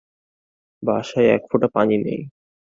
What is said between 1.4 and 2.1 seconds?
ফোঁটা পানি